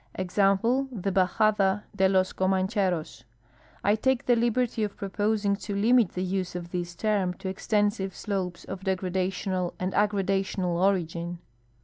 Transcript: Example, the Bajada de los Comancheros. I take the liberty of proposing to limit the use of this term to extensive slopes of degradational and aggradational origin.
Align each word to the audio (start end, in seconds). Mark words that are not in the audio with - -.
Example, 0.15 0.85
the 0.91 1.11
Bajada 1.11 1.83
de 1.95 2.09
los 2.09 2.33
Comancheros. 2.33 3.23
I 3.83 3.93
take 3.93 4.25
the 4.25 4.35
liberty 4.35 4.83
of 4.83 4.97
proposing 4.97 5.55
to 5.57 5.75
limit 5.75 6.13
the 6.13 6.23
use 6.23 6.55
of 6.55 6.71
this 6.71 6.95
term 6.95 7.35
to 7.35 7.49
extensive 7.49 8.15
slopes 8.15 8.65
of 8.65 8.79
degradational 8.79 9.75
and 9.79 9.93
aggradational 9.93 10.81
origin. 10.83 11.37